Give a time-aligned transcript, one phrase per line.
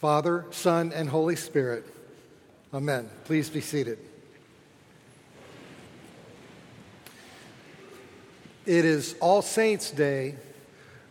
[0.00, 1.84] Father, Son, and Holy Spirit.
[2.72, 3.10] Amen.
[3.24, 3.98] Please be seated.
[8.64, 10.36] It is All Saints' Day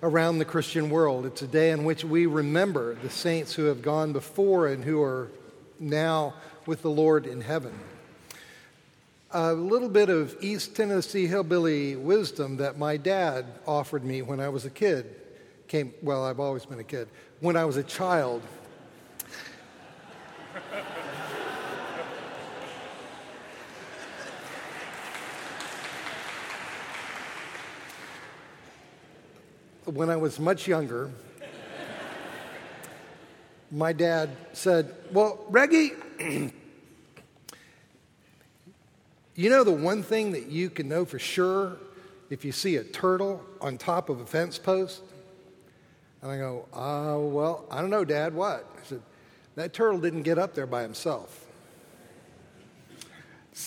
[0.02, 1.28] around the Christian world.
[1.28, 5.04] It's a day in which we remember the saints who have gone before and who
[5.04, 5.30] are
[5.80, 6.34] now
[6.66, 7.78] with the Lord in heaven.
[9.30, 14.50] A little bit of East Tennessee hillbilly wisdom that my dad offered me when I
[14.50, 15.16] was a kid
[15.70, 17.08] came, well, I've always been a kid.
[17.40, 18.42] When I was a child,
[29.92, 31.12] when I was much younger,
[33.72, 35.92] my dad said, Well, Reggie,
[39.36, 41.78] you know the one thing that you can know for sure
[42.30, 45.02] if you see a turtle on top of a fence post?
[46.22, 48.70] And I go, uh, well, I don't know, Dad, what?
[48.78, 49.02] I said,
[49.56, 51.46] that turtle didn't get up there by himself.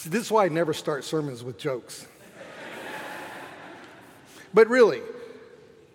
[0.06, 2.06] This is why I never start sermons with jokes.
[4.54, 5.00] but really,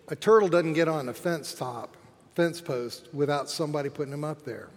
[0.08, 1.96] a turtle doesn't get on a fence top,
[2.34, 4.68] fence post, without somebody putting him up there.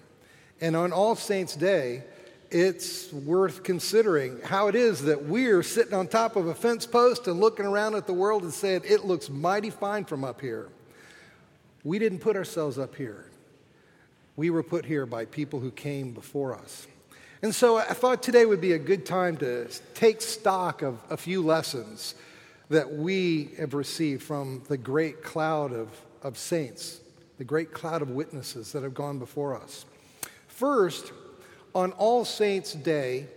[0.60, 2.04] And on All Saints' Day,
[2.52, 7.28] it's worth considering how it is that we're sitting on top of a fence post
[7.28, 10.68] and looking around at the world and saying, it looks mighty fine from up here.
[11.84, 13.26] We didn't put ourselves up here.
[14.36, 16.88] We were put here by people who came before us.
[17.42, 21.18] And so I thought today would be a good time to take stock of a
[21.18, 22.16] few lessons
[22.72, 25.90] that we have received from the great cloud of,
[26.24, 27.02] of saints,
[27.38, 29.86] the great cloud of witnesses that have gone before us.
[30.48, 31.12] First,
[31.76, 33.28] on All Saints' Day,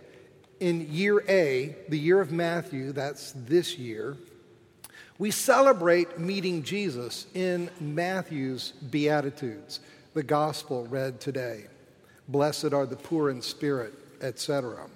[0.61, 4.15] in year A, the year of Matthew, that's this year,
[5.17, 9.81] we celebrate meeting Jesus in Matthew's Beatitudes,
[10.13, 11.65] the gospel read today.
[12.29, 14.87] Blessed are the poor in spirit, etc.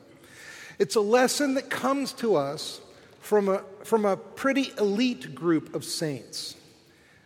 [0.78, 2.80] It's a lesson that comes to us
[3.20, 6.56] from a, from a pretty elite group of saints,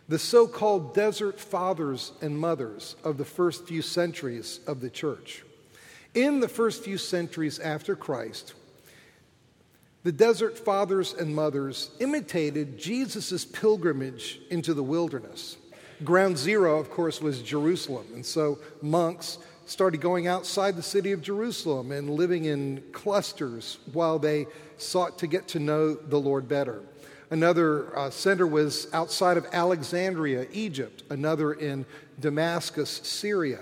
[0.08, 5.44] the so called desert fathers and mothers of the first few centuries of the church.
[6.14, 8.54] In the first few centuries after Christ,
[10.04, 15.56] the desert fathers and mothers imitated Jesus' pilgrimage into the wilderness.
[16.04, 18.06] Ground zero, of course, was Jerusalem.
[18.14, 24.18] And so monks started going outside the city of Jerusalem and living in clusters while
[24.18, 26.82] they sought to get to know the Lord better.
[27.30, 31.86] Another uh, center was outside of Alexandria, Egypt, another in
[32.20, 33.60] Damascus, Syria.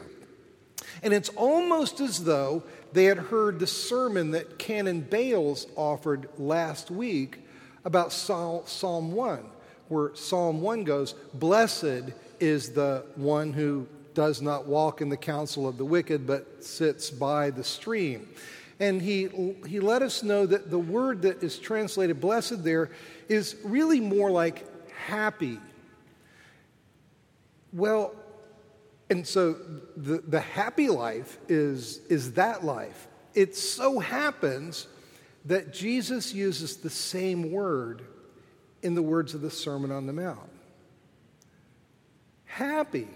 [1.03, 6.91] And it's almost as though they had heard the sermon that Canon Bales offered last
[6.91, 7.39] week
[7.85, 9.45] about Psalm 1,
[9.89, 15.67] where Psalm 1 goes, Blessed is the one who does not walk in the counsel
[15.67, 18.29] of the wicked, but sits by the stream.
[18.81, 19.29] And he,
[19.67, 22.91] he let us know that the word that is translated blessed there
[23.29, 25.59] is really more like happy.
[27.73, 28.15] Well,
[29.09, 29.57] and so
[29.97, 33.09] the, the happy life is, is that life.
[33.35, 34.89] It so happens
[35.45, 38.03] that Jesus uses the same word
[38.83, 40.51] in the words of the Sermon on the Mount.
[42.45, 43.09] Happy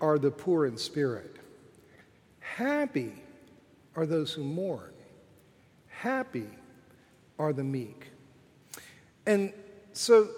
[0.00, 1.36] are the poor in spirit.
[2.40, 3.12] Happy
[3.94, 4.92] are those who mourn.
[5.88, 6.48] Happy
[7.38, 8.10] are the meek.
[9.26, 9.52] And
[9.92, 10.28] so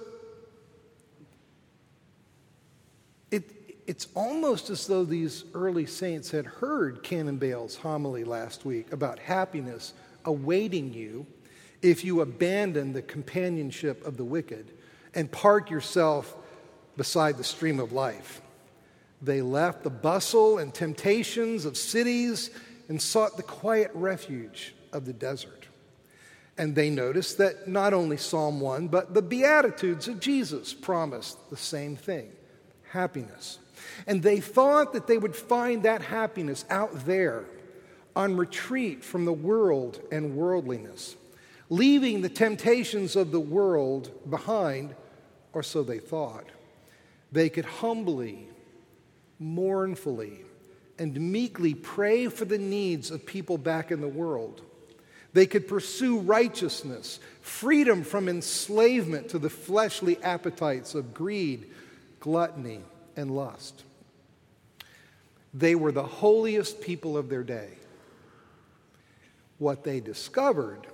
[3.30, 3.44] it,
[3.86, 9.18] it's almost as though these early saints had heard Canon Bale's homily last week about
[9.18, 11.26] happiness awaiting you
[11.82, 14.72] if you abandon the companionship of the wicked
[15.14, 16.36] and park yourself
[16.96, 18.40] beside the stream of life.
[19.20, 22.50] They left the bustle and temptations of cities
[22.88, 25.66] and sought the quiet refuge of the desert.
[26.56, 31.56] And they noticed that not only Psalm 1, but the Beatitudes of Jesus promised the
[31.56, 32.32] same thing
[32.90, 33.58] happiness.
[34.06, 37.44] And they thought that they would find that happiness out there
[38.16, 41.14] on retreat from the world and worldliness,
[41.70, 44.94] leaving the temptations of the world behind,
[45.52, 46.46] or so they thought.
[47.30, 48.48] They could humbly,
[49.38, 50.44] mournfully,
[50.98, 54.62] and meekly pray for the needs of people back in the world.
[55.32, 61.70] They could pursue righteousness, freedom from enslavement to the fleshly appetites of greed,
[62.18, 62.80] gluttony,
[63.16, 63.84] and lust.
[65.54, 67.70] They were the holiest people of their day.
[69.58, 70.86] What they discovered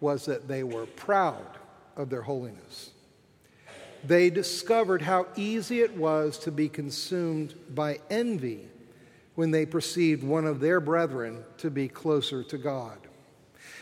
[0.00, 1.58] was that they were proud
[1.96, 2.90] of their holiness.
[4.04, 8.68] They discovered how easy it was to be consumed by envy
[9.34, 12.98] when they perceived one of their brethren to be closer to God.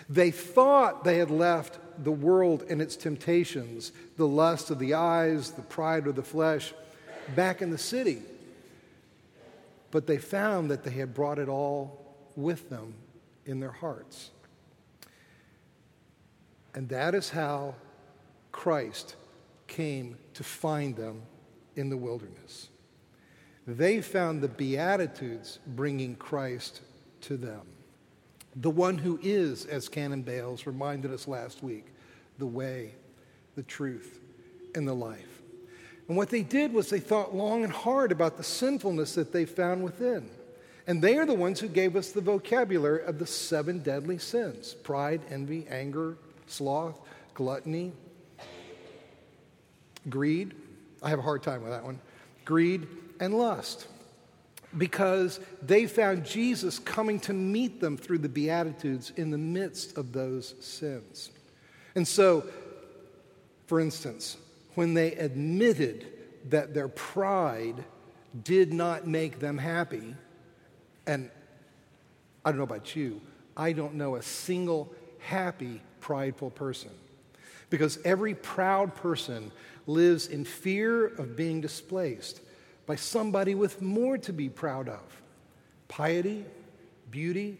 [0.08, 5.52] They thought they had left the world and its temptations, the lust of the eyes,
[5.52, 6.72] the pride of the flesh,
[7.34, 8.22] back in the city.
[9.90, 12.04] But they found that they had brought it all
[12.36, 12.94] with them
[13.46, 14.30] in their hearts.
[16.74, 17.74] And that is how
[18.52, 19.16] Christ
[19.68, 21.22] came to find them
[21.76, 22.68] in the wilderness.
[23.66, 26.80] They found the Beatitudes bringing Christ
[27.22, 27.60] to them.
[28.56, 31.86] The one who is, as Canon Bales reminded us last week,
[32.38, 32.94] the way,
[33.54, 34.20] the truth,
[34.74, 35.42] and the life.
[36.08, 39.44] And what they did was they thought long and hard about the sinfulness that they
[39.44, 40.30] found within.
[40.86, 44.74] And they are the ones who gave us the vocabulary of the seven deadly sins
[44.82, 46.16] pride, envy, anger,
[46.46, 46.98] sloth,
[47.34, 47.92] gluttony,
[50.10, 50.54] greed.
[51.02, 52.00] I have a hard time with that one.
[52.44, 52.86] Greed
[53.20, 53.86] and lust.
[54.76, 60.12] Because they found Jesus coming to meet them through the Beatitudes in the midst of
[60.12, 61.30] those sins.
[61.94, 62.44] And so,
[63.66, 64.36] for instance,
[64.74, 66.06] when they admitted
[66.50, 67.84] that their pride
[68.44, 70.14] did not make them happy,
[71.06, 71.30] and
[72.44, 73.20] I don't know about you,
[73.56, 76.90] I don't know a single happy, prideful person.
[77.70, 79.52] Because every proud person
[79.86, 82.40] lives in fear of being displaced
[82.86, 85.22] by somebody with more to be proud of
[85.88, 86.44] piety,
[87.10, 87.58] beauty,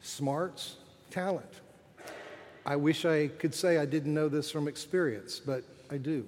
[0.00, 0.76] smarts,
[1.10, 1.60] talent.
[2.64, 6.26] I wish I could say I didn't know this from experience, but I do.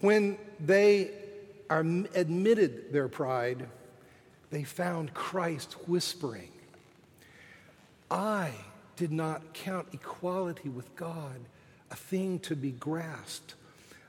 [0.00, 1.10] When they
[1.70, 3.68] are admitted their pride,
[4.50, 6.50] they found Christ whispering,
[8.10, 8.52] I
[8.96, 11.40] did not count equality with God
[11.90, 13.54] a thing to be grasped,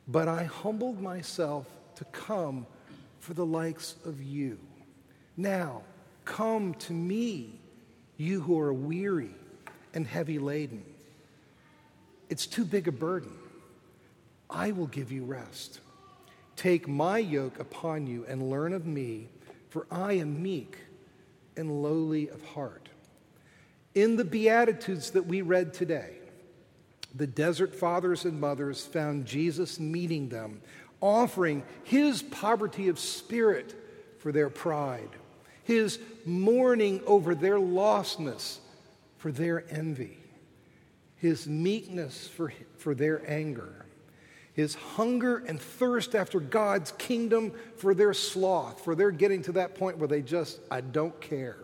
[0.08, 2.66] but I humbled myself to come
[3.20, 4.60] for the likes of you.
[5.36, 5.84] Now,
[6.26, 7.60] come to me,
[8.18, 9.36] you who are weary
[9.94, 10.84] and heavy laden.
[12.30, 13.32] It's too big a burden.
[14.50, 15.80] I will give you rest.
[16.56, 19.28] Take my yoke upon you and learn of me,
[19.70, 20.78] for I am meek
[21.56, 22.90] and lowly of heart.
[23.94, 26.17] In the Beatitudes that we read today,
[27.16, 30.62] the desert fathers and mothers found Jesus meeting them,
[31.02, 33.76] offering his poverty of spirit
[34.20, 35.10] for their pride,
[35.64, 38.60] his mourning over their lostness
[39.18, 40.18] for their envy,
[41.16, 43.86] his meekness for, for their anger,
[44.54, 49.76] his hunger and thirst after God's kingdom for their sloth, for their getting to that
[49.76, 51.58] point where they just, I don't care.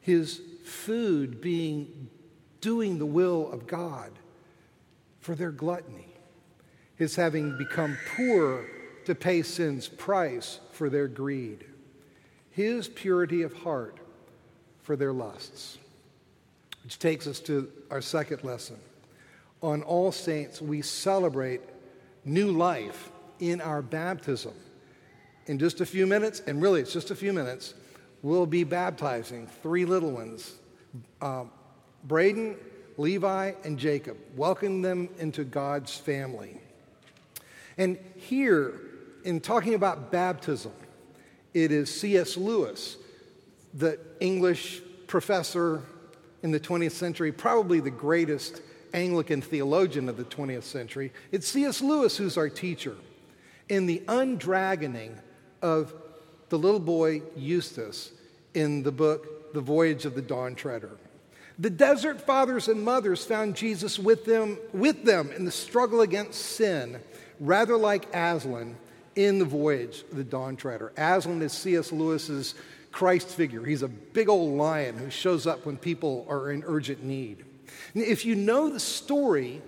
[0.00, 2.08] His food being
[2.62, 4.10] doing the will of God
[5.20, 6.08] for their gluttony,
[6.96, 8.64] his having become poor
[9.04, 11.64] to pay sin's price for their greed,
[12.50, 13.98] his purity of heart
[14.82, 15.76] for their lusts.
[16.84, 18.76] Which takes us to our second lesson.
[19.62, 21.60] On All Saints, we celebrate
[22.24, 24.54] new life in our baptism.
[25.46, 27.74] In just a few minutes, and really it's just a few minutes,
[28.22, 30.54] we'll be baptizing three little ones
[31.20, 31.44] uh,
[32.04, 32.56] Braden,
[32.96, 34.16] Levi, and Jacob.
[34.36, 36.60] Welcome them into God's family.
[37.78, 38.74] And here,
[39.24, 40.72] in talking about baptism,
[41.54, 42.36] it is C.S.
[42.36, 42.96] Lewis,
[43.74, 45.82] the English professor
[46.42, 48.62] in the 20th century, probably the greatest
[48.94, 51.12] Anglican theologian of the 20th century.
[51.30, 51.80] It's C.S.
[51.80, 52.96] Lewis who's our teacher
[53.68, 55.16] in the undragoning
[55.62, 55.94] of
[56.48, 58.12] the little boy Eustace
[58.54, 60.90] in the book The Voyage of the Dawn Treader.
[61.58, 66.40] The desert fathers and mothers found Jesus with them, with them in the struggle against
[66.40, 66.98] sin,
[67.40, 68.76] rather like Aslan
[69.14, 70.92] in the voyage of the Dawn Treader.
[70.96, 71.92] Aslan is C.S.
[71.92, 72.54] Lewis's
[72.90, 73.64] Christ figure.
[73.64, 77.44] He's a big old lion who shows up when people are in urgent need.
[77.94, 79.62] And if you know the story,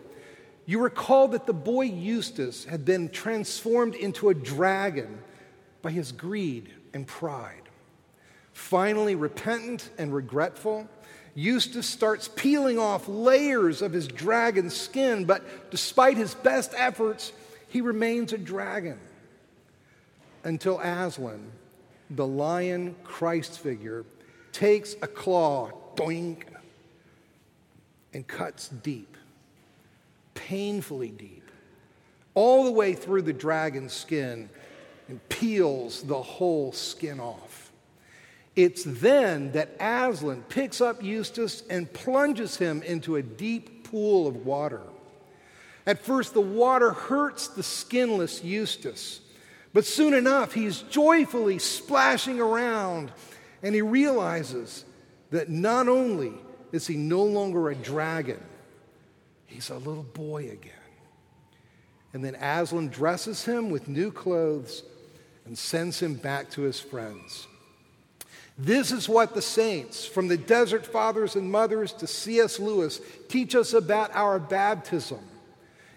[0.67, 5.19] you recall that the boy Eustace had been transformed into a dragon
[5.83, 7.63] by his greed and pride.
[8.53, 10.89] Finally, repentant and regretful,
[11.35, 17.33] Eustace starts peeling off layers of his dragon skin, but despite his best efforts,
[17.69, 18.99] he remains a dragon
[20.45, 21.51] until Aslan,
[22.11, 24.05] the lion Christ figure,
[24.53, 26.45] takes a claw, doink,
[28.13, 29.17] and cuts deep,
[30.35, 31.51] painfully deep,
[32.35, 34.49] all the way through the dragon's skin
[35.09, 37.44] and peels the whole skin off.
[38.57, 44.47] It's then that Aslan picks up Eustace and plunges him into a deep pool of
[44.47, 44.83] water.
[45.87, 49.21] At first, the water hurts the skinless Eustace,
[49.73, 53.11] But soon enough, he's joyfully splashing around
[53.63, 54.85] and he realizes
[55.31, 56.33] that not only
[56.71, 58.41] is he no longer a dragon,
[59.47, 60.73] he's a little boy again.
[62.13, 64.85] And then Aslan dresses him with new clothes
[65.45, 67.49] and sends him back to his friends.
[68.57, 72.61] This is what the saints, from the desert fathers and mothers to C.S.
[72.61, 75.19] Lewis, teach us about our baptism.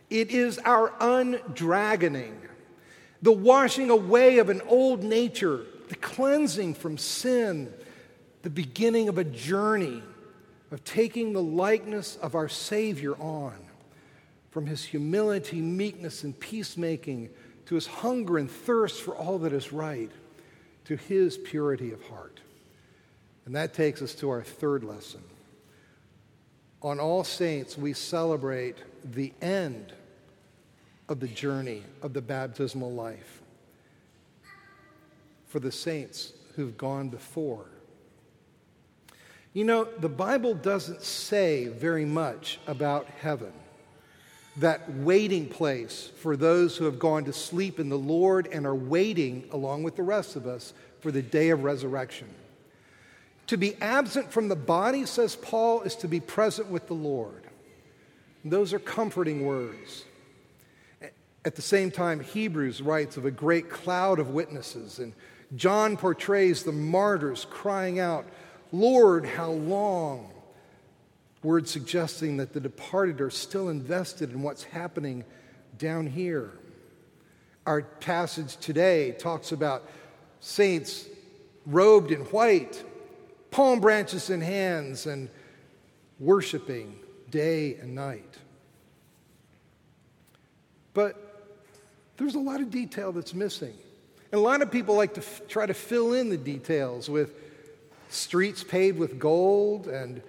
[0.10, 2.34] It is our undragoning,
[3.22, 7.72] the washing away of an old nature, the cleansing from sin,
[8.42, 10.02] the beginning of a journey
[10.72, 13.56] of taking the likeness of our Savior on,
[14.50, 17.30] from his humility, meekness, and peacemaking
[17.68, 20.12] to his hunger and thirst for all that is right,
[20.86, 22.40] to his purity of heart.
[23.48, 25.22] And that takes us to our third lesson.
[26.82, 28.76] On All Saints, we celebrate
[29.06, 29.94] the end
[31.08, 33.42] of the journey of the baptismal life
[35.46, 37.64] for the saints who've gone before.
[39.54, 43.54] You know, the Bible doesn't say very much about heaven,
[44.58, 48.76] that waiting place for those who have gone to sleep in the Lord and are
[48.76, 52.28] waiting, along with the rest of us, for the day of resurrection.
[53.48, 57.44] To be absent from the body, says Paul, is to be present with the Lord.
[58.44, 60.04] And those are comforting words.
[61.46, 65.14] At the same time, Hebrews writes of a great cloud of witnesses, and
[65.56, 68.26] John portrays the martyrs crying out,
[68.74, 70.30] Lord, how long?
[71.42, 75.24] Words suggesting that the departed are still invested in what's happening
[75.78, 76.52] down here.
[77.66, 79.90] Our passage today talks about
[80.42, 81.08] saints
[81.66, 82.84] robed in white
[83.52, 85.30] palm branches in hands, and
[86.20, 87.00] worshiping
[87.30, 88.38] day and night.
[90.94, 91.46] But
[92.18, 93.76] there's a lot of detail that's missing.
[94.32, 97.34] And a lot of people like to f- try to fill in the details with
[98.10, 100.22] streets paved with gold and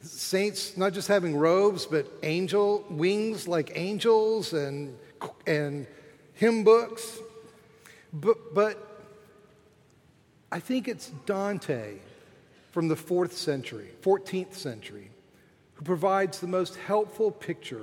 [0.00, 4.96] saints not just having robes, but angel wings like angels and,
[5.46, 5.86] and
[6.34, 7.18] hymn books.
[8.12, 9.04] But, but
[10.50, 11.98] I think it's Dante
[12.76, 15.08] from the fourth century, 14th century,
[15.76, 17.80] who provides the most helpful picture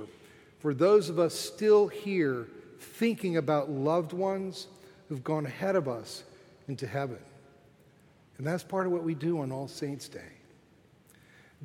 [0.60, 2.46] for those of us still here
[2.78, 4.68] thinking about loved ones
[5.08, 6.22] who've gone ahead of us
[6.68, 7.18] into heaven.
[8.38, 10.20] And that's part of what we do on All Saints' Day.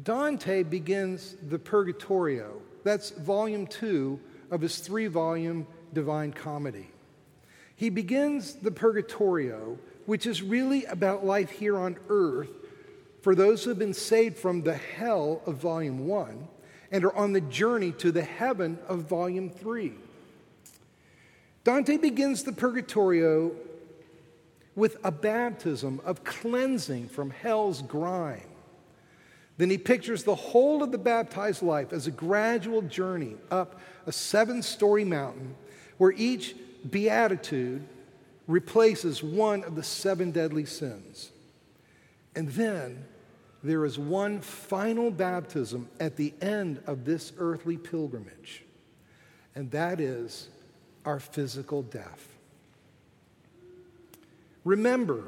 [0.01, 2.59] Dante begins the Purgatorio.
[2.83, 4.19] That's volume two
[4.49, 6.89] of his three volume Divine Comedy.
[7.75, 12.49] He begins the Purgatorio, which is really about life here on earth
[13.21, 16.47] for those who have been saved from the hell of volume one
[16.91, 19.93] and are on the journey to the heaven of volume three.
[21.63, 23.51] Dante begins the Purgatorio
[24.75, 28.41] with a baptism of cleansing from hell's grime.
[29.57, 34.11] Then he pictures the whole of the baptized life as a gradual journey up a
[34.11, 35.53] seven story mountain
[35.97, 36.55] where each
[36.89, 37.85] beatitude
[38.47, 41.31] replaces one of the seven deadly sins.
[42.39, 43.03] And then
[43.63, 48.63] there is one final baptism at the end of this earthly pilgrimage,
[49.55, 50.47] and that is
[51.03, 52.29] our physical death.
[54.63, 55.25] Remember,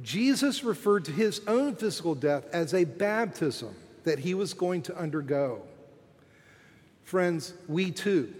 [0.00, 4.96] Jesus referred to his own physical death as a baptism that he was going to
[4.96, 5.60] undergo.
[7.02, 8.32] Friends, we too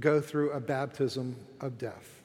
[0.00, 2.15] go through a baptism of death.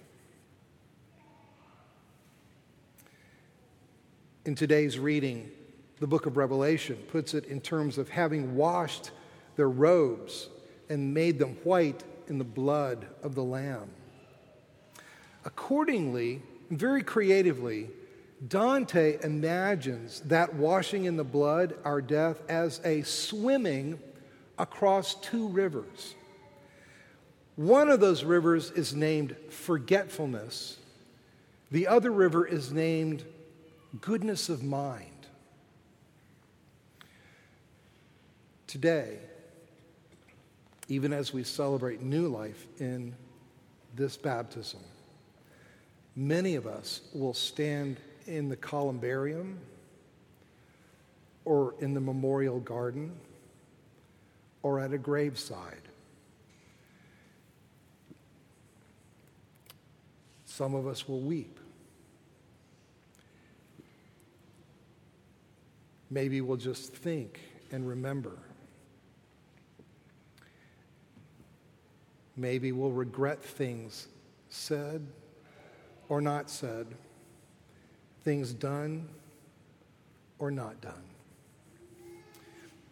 [4.44, 5.52] In today's reading,
[6.00, 9.12] the book of Revelation puts it in terms of having washed
[9.56, 10.50] their robes
[10.90, 13.88] and made them white in the blood of the Lamb.
[15.46, 17.92] Accordingly, very creatively,
[18.48, 24.00] Dante imagines that washing in the blood, our death, as a swimming
[24.58, 26.16] across two rivers.
[27.58, 30.78] One of those rivers is named forgetfulness,
[31.70, 33.24] the other river is named
[34.00, 35.08] goodness of mind.
[38.68, 39.18] Today,
[40.88, 43.14] even as we celebrate new life in
[43.96, 44.80] this baptism,
[46.16, 49.60] many of us will stand in the columbarium
[51.44, 53.12] or in the memorial garden
[54.64, 55.82] or at a graveside.
[60.46, 61.61] Some of us will weep.
[66.12, 67.40] Maybe we'll just think
[67.72, 68.38] and remember.
[72.36, 74.08] Maybe we'll regret things
[74.50, 75.08] said
[76.10, 76.88] or not said,
[78.24, 79.08] things done
[80.38, 81.04] or not done.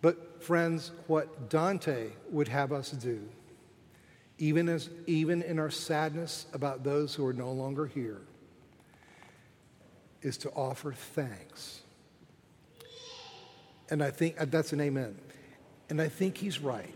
[0.01, 3.19] But, friends, what Dante would have us do,
[4.37, 8.21] even, as, even in our sadness about those who are no longer here,
[10.21, 11.81] is to offer thanks.
[13.89, 15.17] And I think uh, that's an amen.
[15.89, 16.93] And I think he's right.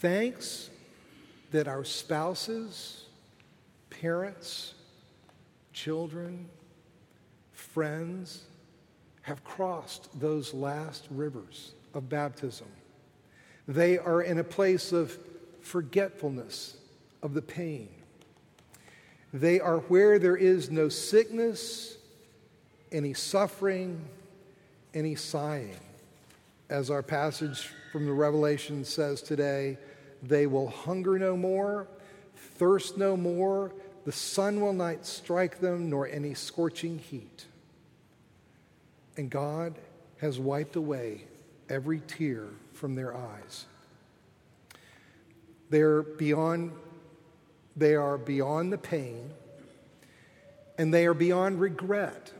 [0.00, 0.70] Thanks
[1.50, 3.04] that our spouses,
[3.90, 4.74] parents,
[5.72, 6.48] children,
[7.52, 8.44] friends
[9.22, 12.66] have crossed those last rivers of baptism.
[13.66, 15.16] They are in a place of
[15.60, 16.76] forgetfulness
[17.22, 17.88] of the pain.
[19.32, 21.96] They are where there is no sickness,
[22.92, 24.04] any suffering,
[24.94, 25.76] any sighing.
[26.70, 29.76] As our passage from the Revelation says today,
[30.22, 31.86] they will hunger no more,
[32.36, 33.72] thirst no more,
[34.04, 37.46] the sun will not strike them, nor any scorching heat.
[39.16, 39.74] And God
[40.18, 41.24] has wiped away
[41.68, 43.66] every tear from their eyes.
[45.70, 46.72] They're beyond,
[47.76, 49.30] they are beyond the pain,
[50.78, 52.32] and they are beyond regret,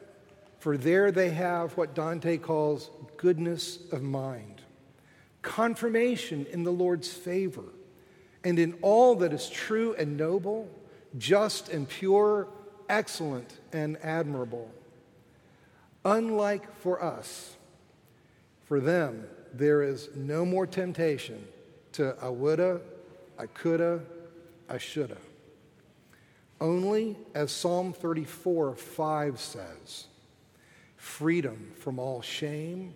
[0.64, 4.62] for there they have what Dante calls goodness of mind,
[5.42, 7.66] confirmation in the Lord's favor,
[8.44, 10.70] and in all that is true and noble,
[11.18, 12.48] just and pure,
[12.88, 14.70] excellent and admirable.
[16.02, 17.58] Unlike for us,
[18.64, 21.46] for them, there is no more temptation
[21.92, 22.80] to I woulda,
[23.38, 24.00] I coulda,
[24.70, 25.18] I shoulda.
[26.58, 30.06] Only, as Psalm 34 5 says,
[31.04, 32.94] freedom from all shame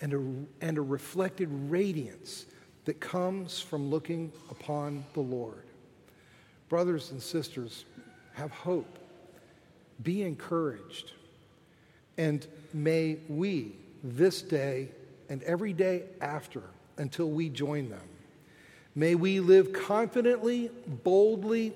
[0.00, 2.46] and a, and a reflected radiance
[2.86, 5.64] that comes from looking upon the Lord.
[6.70, 7.84] Brothers and sisters,
[8.32, 8.98] have hope,
[10.02, 11.12] be encouraged.
[12.16, 13.72] And may we,
[14.02, 14.88] this day
[15.28, 16.62] and every day after,
[16.96, 18.08] until we join them,
[18.94, 21.74] may we live confidently, boldly,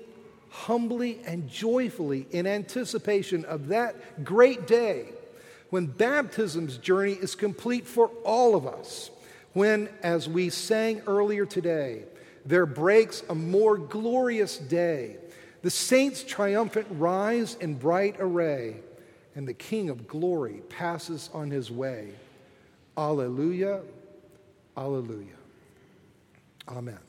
[0.53, 5.05] humbly, and joyfully in anticipation of that great day
[5.71, 9.09] when baptism's journey is complete for all of us.
[9.53, 12.03] When, as we sang earlier today,
[12.45, 15.17] there breaks a more glorious day.
[15.63, 18.75] The saints triumphant rise in bright array
[19.35, 22.09] and the King of glory passes on his way.
[22.95, 23.81] Alleluia,
[24.77, 25.35] alleluia.
[26.67, 26.99] Amen.